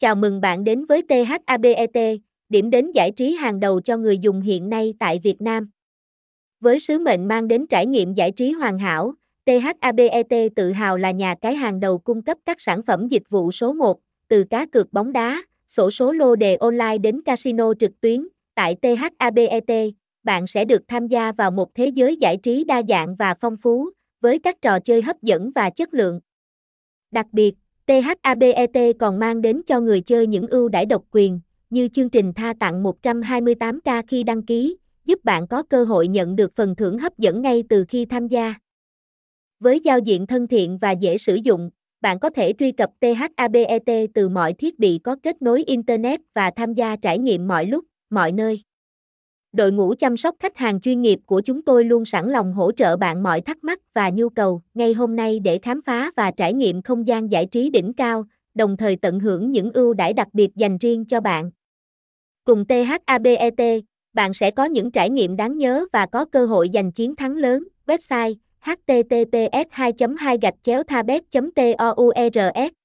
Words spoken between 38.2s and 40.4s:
gia. Với giao diện